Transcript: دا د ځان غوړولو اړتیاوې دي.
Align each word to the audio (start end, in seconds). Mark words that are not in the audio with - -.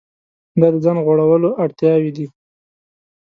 دا 0.59 0.67
د 0.73 0.75
ځان 0.83 0.97
غوړولو 1.05 1.49
اړتیاوې 1.63 2.11
دي. 2.17 2.27